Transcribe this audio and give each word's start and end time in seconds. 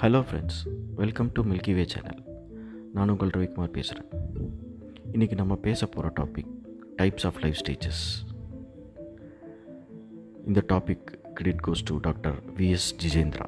Hello 0.00 0.18
friends 0.22 0.58
welcome 0.94 1.30
to 1.32 1.42
Milky 1.42 1.74
Way 1.74 1.84
channel 1.84 2.18
நான் 2.92 3.08
உங்கள் 3.08 3.28
ரவிக்குமார் 3.28 3.72
பேசுகிறேன் 3.76 4.10
இன்றைக்கி 5.12 5.34
நம்ம 5.34 5.56
பேச 5.56 5.86
போகிற 5.86 6.12
topic 6.18 6.50
types 6.96 7.26
of 7.26 7.38
life 7.40 7.56
stages 7.62 8.02
இந்த 10.46 10.62
topic 10.68 11.06
credit 11.34 11.62
goes 11.66 11.82
to 11.84 11.96
doctor 11.96 12.36
V S 12.56 12.86
Jijendra 13.02 13.46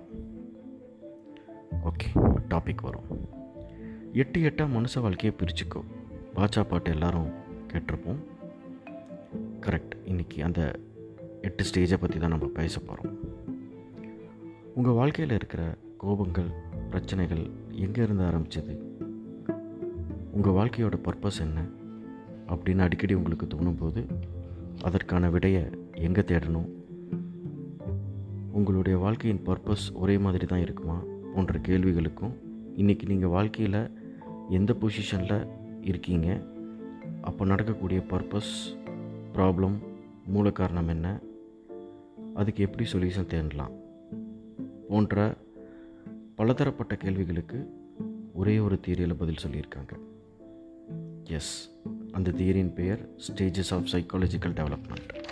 okay 1.90 2.08
topic 2.48 2.82
வரும். 2.82 3.28
எட்டு 4.12 4.40
எட்டாக 4.40 4.74
மனுஷ 4.76 5.00
வாழ்க்கையை 5.00 5.38
பிரிச்சுக்கோ. 5.42 5.82
பாச்சா 6.34 6.64
பாட்டு 6.64 6.90
எல்லோரும் 6.90 7.30
கேட்டிருப்போம். 7.72 8.20
கரெக்ட் 9.60 9.94
இன்றைக்கி 10.04 10.40
அந்த 10.40 10.72
எட்டு 11.40 11.64
ஸ்டேஜை 11.64 12.00
பற்றி 12.00 12.18
தான் 12.18 12.34
நம்ம 12.36 12.46
பேச 12.46 12.80
போகிறோம் 12.80 13.14
உங்கள் 14.74 14.92
வாழ்க்கையில் 14.92 15.34
இருக்கிற 15.34 15.78
கோபங்கள் 16.02 16.54
பிரச்சனைகள் 16.90 17.50
எங்கே 17.70 18.02
இருந்து 18.02 18.24
ஆரம்பிச்சது? 18.24 18.74
உங்கள் 20.32 20.52
வாழ்க்கையோட 20.52 20.98
பர்பஸ் 21.04 21.40
என்ன? 21.40 21.60
அப்படின்னு 22.48 22.78
அடிக்கடி 22.78 23.14
உங்களுக்கு 23.14 23.46
தோணும்போது 23.46 24.06
அதற்கான 24.82 25.30
விடையை 25.30 25.64
எங்கே 25.92 26.20
தேடணும்? 26.20 26.68
உங்களுடைய 28.52 28.98
வாழ்க்கையின் 28.98 29.42
பர்பஸ் 29.46 29.92
ஒரே 29.94 30.18
மாதிரி 30.18 30.46
தான் 30.46 30.60
இருக்குமா? 30.60 31.02
போன்ற 31.34 31.58
கேள்விகளுக்கும் 31.58 32.34
இன்றைக்கி 32.76 33.06
நீங்கள் 33.06 33.28
வாழ்க்கையில் 33.28 33.90
எந்த 34.48 34.76
பொசிஷனில் 34.80 35.46
இருக்கீங்க? 35.80 36.40
அப்போ 37.20 37.44
நடக்கக்கூடிய 37.44 38.00
பர்பஸ் 38.10 38.54
ப்ராப்ளம் 39.34 39.78
மூல 40.26 40.50
காரணம் 40.50 40.88
என்ன? 40.88 41.20
அதுக்கு 42.34 42.62
எப்படி 42.62 42.90
சொல்யூஷன் 42.92 43.26
தேடலாம்? 43.26 43.72
போன்ற 44.88 45.36
பலதரப்பட்ட 46.40 46.94
கேள்விகளுக்கு 46.94 47.70
ஒரே 48.32 48.58
ஒரு 48.58 48.80
தியரியில் 48.86 49.14
பதில் 49.14 49.38
சொல்லியிருக்காங்க. 49.46 49.92
எஸ் 51.24 51.70
அந்த 52.12 52.30
தியரியின் 52.30 52.74
பெயர் 52.74 53.08
ஸ்டேஜஸ் 53.28 53.70
ஆஃப் 53.70 53.84
சைக்காலஜிக்கல் 53.92 54.54
டெவலப்மெண்ட் 54.54 55.24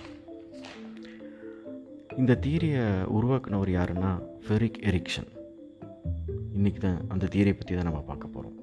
இந்த 2.16 2.38
தியரியை 2.42 3.04
உருவாக்குனவர் 3.04 3.68
யாருன்னா 3.68 4.22
ஃபெரிக் 4.48 4.78
எரிக்ஷன் 4.80 5.28
இன்றைக்கி 6.58 6.78
தான் 6.78 7.00
அந்த 7.08 7.26
தியரியை 7.26 7.52
பற்றி 7.52 7.74
தான் 7.74 7.84
நம்ம 7.84 8.00
பார்க்க 8.00 8.26
போகிறோம் 8.26 8.58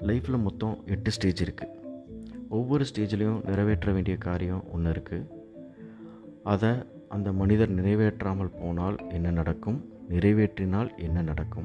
லைஃப்பில் 0.00 0.42
மொத்தம் 0.42 0.82
எட்டு 0.86 1.10
ஸ்டேஜ் 1.10 1.44
இருக்குது 1.44 1.80
ஒவ்வொரு 2.48 2.84
ஸ்டேஜ்லேயும் 2.94 3.44
நிறைவேற்ற 3.44 3.92
வேண்டிய 3.92 4.16
காரியம் 4.16 4.64
ஒன்று 4.72 4.90
இருக்குது 4.90 5.28
அதை 6.42 6.70
அந்த 7.08 7.32
மனிதர் 7.32 7.74
நிறைவேற்றாமல் 7.74 8.58
போனால் 8.60 8.96
என்ன 9.08 9.30
நடக்கும்? 9.30 9.92
நிறைவேற்றினால் 10.08 10.96
என்ன 10.96 11.22
நடக்கும் 11.22 11.64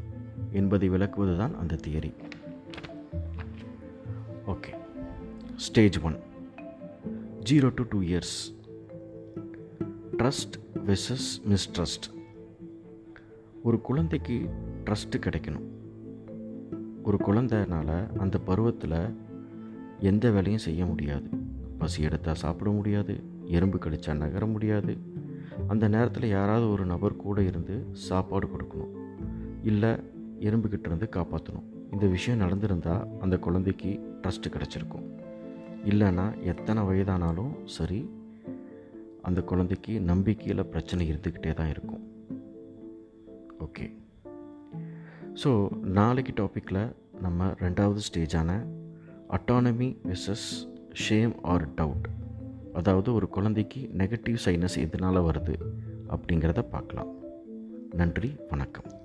என்பதை 0.52 0.90
விளக்குவது 0.90 1.38
தான் 1.38 1.58
அந்த 1.58 1.78
theory. 1.88 2.14
Okay. 4.48 4.76
Stage 5.56 6.00
one. 6.00 6.20
Zero 7.50 7.72
to 7.76 7.84
two 7.90 8.02
years. 8.02 8.56
Trust 10.18 10.60
versus 10.86 11.42
mistrust. 11.50 12.18
ஒரு 13.64 13.82
குழந்தைக்கு 13.82 14.50
ட்ரஸ்ட்டு 14.86 15.18
கிடைக்கணும். 15.18 15.68
ஒரு 17.04 17.18
குழந்தைனால 17.18 18.18
அந்த 18.18 18.38
பருவத்தில் 18.38 19.16
எந்த 20.00 20.32
வேலையும் 20.32 20.60
செய்ய 20.60 20.86
முடியாது. 20.86 21.30
பசி 21.78 22.04
எடுத்தால் 22.04 22.36
சாப்பிட 22.36 22.70
முடியாது. 22.70 23.24
எறும்பு 23.44 23.78
கடிச்சா 23.78 24.14
நகர 24.14 24.46
முடியாது. 24.46 24.98
அந்த 25.68 25.88
நேரத்தில் 25.88 26.30
யாராவது 26.30 26.72
ஒரு 26.72 26.86
நபர் 26.86 27.16
கூட 27.16 27.42
இருந்து 27.42 27.88
சாப்பாடு 27.92 28.48
கொடுக்கணும். 28.48 28.94
இல்லை 29.64 29.90
எறும்புக்கிட்ட 30.40 30.86
இருந்து 30.86 31.10
காப்பாற்றணும் 31.12 31.68
இந்த 31.92 32.08
விஷயம் 32.08 32.42
நடந்திருந்தால் 32.42 33.08
அந்த 33.20 33.38
குழந்தைக்கு 33.38 34.00
ட்ரஸ்ட்டு 34.22 34.54
கிடச்சிருக்கும். 34.56 35.08
இல்லைன்னா 35.86 36.44
எத்தனை 36.44 36.84
வயதானாலும் 36.84 37.54
சரி 37.66 38.10
அந்த 39.22 39.42
குழந்தைக்கு 39.42 40.02
நம்பிக்கையில் 40.02 40.66
பிரச்சனை 40.66 41.12
இருந்துக்கிட்டே 41.12 41.54
தான் 41.54 41.70
இருக்கும். 41.70 42.04
ஓகே. 43.60 43.98
ஸோ 45.44 45.70
நாளைக்கு 45.82 46.34
டாப்பிக்கில் 46.42 46.94
நம்ம 47.22 47.48
ரெண்டாவது 47.48 48.00
ஸ்டேஜான 48.12 48.66
autonomy 49.30 49.98
versus 50.08 50.68
shame 51.08 51.34
or 51.42 51.68
doubt 51.74 52.08
அதாவது 52.74 53.14
ஒரு 53.14 53.30
குழந்தைக்கு 53.30 53.90
நெகட்டிவ் 53.98 54.38
சைனஸ் 54.46 54.78
எதனால் 54.78 55.16
வருது 55.16 55.56
அப்படிங்கிறத 56.10 56.62
பார்க்கலாம். 56.62 57.16
நன்றி 57.92 58.36
வணக்கம். 58.50 58.99